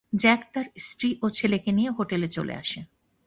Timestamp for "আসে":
2.53-2.79